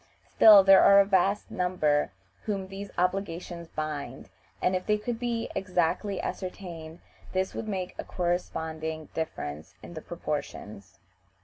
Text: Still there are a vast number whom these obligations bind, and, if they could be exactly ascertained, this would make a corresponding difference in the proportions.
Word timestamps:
Still 0.27 0.63
there 0.63 0.81
are 0.81 0.99
a 0.99 1.05
vast 1.05 1.51
number 1.51 2.11
whom 2.45 2.65
these 2.69 2.89
obligations 2.97 3.67
bind, 3.67 4.29
and, 4.59 4.75
if 4.75 4.87
they 4.87 4.97
could 4.97 5.19
be 5.19 5.47
exactly 5.53 6.19
ascertained, 6.19 7.01
this 7.33 7.53
would 7.53 7.67
make 7.67 7.93
a 7.99 8.03
corresponding 8.03 9.09
difference 9.13 9.75
in 9.83 9.93
the 9.93 10.01
proportions. 10.01 10.97